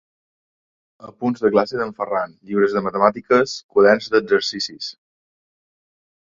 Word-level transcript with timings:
Apunts 1.09 1.43
de 1.43 1.51
classe 1.55 1.77
del 1.81 1.91
Ferran, 1.99 2.33
llibres 2.53 2.73
de 2.77 2.83
matemàtiques, 2.87 3.55
quaderns 3.77 4.09
d'exercicis. 4.15 4.91